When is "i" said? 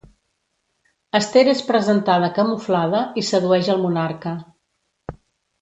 3.23-3.27